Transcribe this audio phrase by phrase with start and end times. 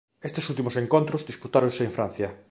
[0.27, 2.29] Estes últimos encontros disputáronse en Francia.